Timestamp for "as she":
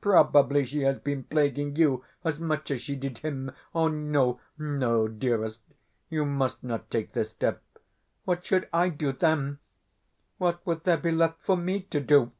2.72-2.96